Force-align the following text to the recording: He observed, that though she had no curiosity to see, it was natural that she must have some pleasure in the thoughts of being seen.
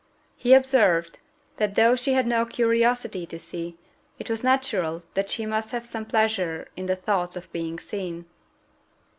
He 0.35 0.55
observed, 0.55 1.19
that 1.57 1.75
though 1.75 1.95
she 1.95 2.13
had 2.13 2.25
no 2.25 2.43
curiosity 2.43 3.27
to 3.27 3.37
see, 3.37 3.77
it 4.17 4.31
was 4.31 4.43
natural 4.43 5.03
that 5.13 5.29
she 5.29 5.45
must 5.45 5.71
have 5.73 5.85
some 5.85 6.05
pleasure 6.07 6.69
in 6.75 6.87
the 6.87 6.95
thoughts 6.95 7.35
of 7.35 7.51
being 7.51 7.77
seen. 7.77 8.25